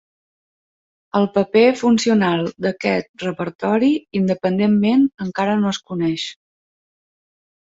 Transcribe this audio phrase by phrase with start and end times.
[1.19, 6.29] El paper funcional d'aquest repertori independentment encara no es coneix.